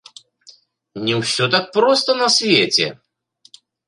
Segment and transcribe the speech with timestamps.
[1.09, 2.87] Не ўсё так проста на свеце!